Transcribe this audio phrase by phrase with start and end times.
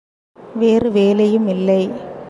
[0.55, 1.81] வேறு வேலையும் இல்லை.